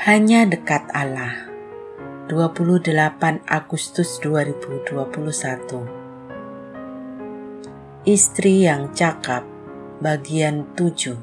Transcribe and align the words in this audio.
Hanya 0.00 0.48
dekat 0.48 0.88
Allah. 0.96 1.44
28 2.32 2.88
Agustus 3.44 4.16
2021. 4.24 4.96
Istri 8.08 8.64
yang 8.64 8.96
cakap 8.96 9.44
bagian 10.00 10.64
7. 10.72 11.20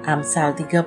Amsal 0.00 0.56
31 0.56 0.80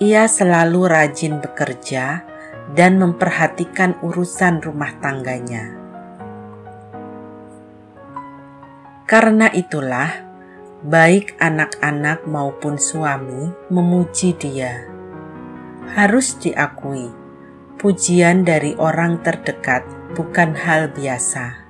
ia 0.00 0.24
selalu 0.24 0.88
rajin 0.88 1.44
bekerja 1.44 2.24
dan 2.72 2.96
memperhatikan 2.96 4.00
urusan 4.00 4.64
rumah 4.64 4.96
tangganya. 5.00 5.76
Karena 9.04 9.52
itulah, 9.52 10.08
baik 10.80 11.36
anak-anak 11.36 12.24
maupun 12.24 12.80
suami 12.80 13.52
memuji 13.68 14.32
dia. 14.40 14.88
Harus 15.92 16.40
diakui, 16.40 17.12
pujian 17.76 18.48
dari 18.48 18.72
orang 18.80 19.20
terdekat 19.20 19.84
bukan 20.16 20.56
hal 20.56 20.88
biasa. 20.96 21.60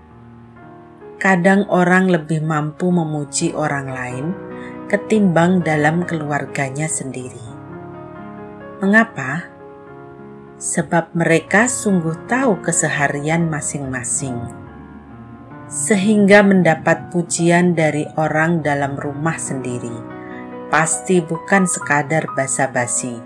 Kadang 1.18 1.66
orang 1.70 2.10
lebih 2.10 2.42
mampu 2.46 2.94
memuji 2.94 3.54
orang 3.54 3.90
lain 3.90 4.26
ketimbang 4.90 5.62
dalam 5.62 6.06
keluarganya 6.06 6.90
sendiri. 6.90 7.46
Mengapa? 8.82 9.51
Sebab 10.62 11.18
mereka 11.18 11.66
sungguh 11.66 12.30
tahu 12.30 12.62
keseharian 12.62 13.50
masing-masing 13.50 14.62
sehingga 15.72 16.44
mendapat 16.44 17.08
pujian 17.08 17.72
dari 17.72 18.04
orang 18.20 18.60
dalam 18.60 18.94
rumah 18.94 19.40
sendiri. 19.40 19.90
Pasti 20.68 21.24
bukan 21.24 21.64
sekadar 21.64 22.28
basa-basi. 22.36 23.16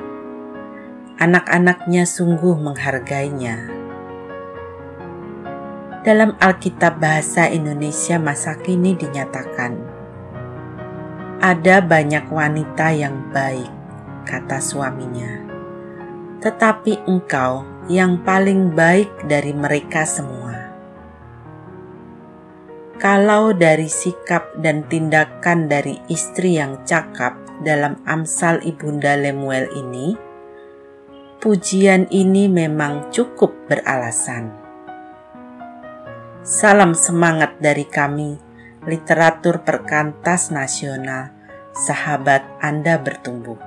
Anak-anaknya 1.18 2.06
sungguh 2.06 2.54
menghargainya. 2.54 3.68
Dalam 6.06 6.38
Alkitab 6.38 7.02
Bahasa 7.02 7.50
Indonesia 7.50 8.16
masa 8.16 8.54
kini 8.56 8.94
dinyatakan, 8.94 9.76
ada 11.42 11.82
banyak 11.82 12.30
wanita 12.30 12.94
yang 12.94 13.28
baik, 13.34 13.70
kata 14.22 14.62
suaminya. 14.62 15.55
Tetapi 16.42 17.08
engkau 17.08 17.64
yang 17.86 18.20
paling 18.22 18.74
baik 18.74 19.28
dari 19.30 19.56
mereka 19.56 20.04
semua 20.04 20.66
kalau 22.96 23.52
dari 23.52 23.92
sikap 23.92 24.56
dan 24.56 24.80
tindakan 24.88 25.68
dari 25.68 26.00
istri 26.08 26.56
yang 26.56 26.80
cakap 26.88 27.36
dalam 27.60 28.00
Amsal 28.08 28.64
Ibunda 28.64 29.20
Lemuel 29.20 29.68
ini, 29.76 30.16
pujian 31.36 32.08
ini 32.08 32.48
memang 32.48 33.12
cukup 33.12 33.52
beralasan. 33.68 34.48
Salam 36.40 36.96
semangat 36.96 37.60
dari 37.60 37.84
kami, 37.84 38.40
literatur 38.88 39.60
perkantas 39.60 40.48
nasional, 40.48 41.36
sahabat 41.76 42.48
Anda 42.64 42.96
bertumbuh. 42.96 43.65